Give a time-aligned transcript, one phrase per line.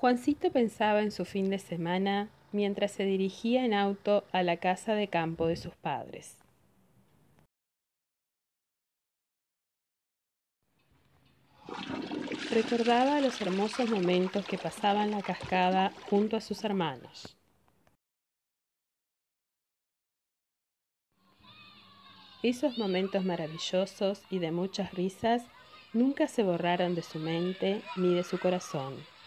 [0.00, 4.94] Juancito pensaba en su fin de semana mientras se dirigía en auto a la casa
[4.94, 6.38] de campo de sus padres.
[12.50, 17.36] Recordaba los hermosos momentos que pasaba en la cascada junto a sus hermanos.
[22.42, 25.44] Esos momentos maravillosos y de muchas risas
[25.92, 29.19] nunca se borraron de su mente ni de su corazón.